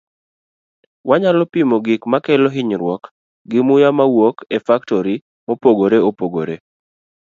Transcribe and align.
Wanyalo 1.09 1.43
pimo 1.53 1.75
gik 1.85 2.01
ma 2.11 2.17
kelo 2.25 2.47
hinyruok 2.55 3.03
gi 3.49 3.59
muya 3.67 3.89
mawuok 3.97 4.37
e 4.55 4.57
faktori 4.65 5.15
mopogore 5.45 5.97
opogore. 6.09 6.55